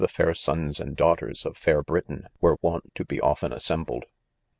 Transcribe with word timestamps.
■ 0.01 0.09
fair 0.09 0.33
sons 0.33 0.79
and 0.79 0.95
daughters 0.95 1.45
of 1.45 1.55
fair 1.55 1.83
Britain, 1.83 2.27
were 2.39 2.57
wont 2.63 2.91
to 2.95 3.05
be 3.05 3.21
often 3.21 3.53
assembled. 3.53 4.07